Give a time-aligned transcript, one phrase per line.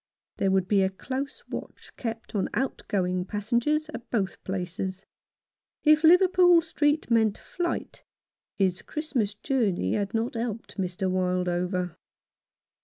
[0.37, 5.05] There would be a close watch kept on out going passengers at both places.
[5.83, 8.03] If Liverpool Street meant flight,
[8.55, 11.07] his Christmas journey had not helped Mr.
[11.07, 11.97] Wild over.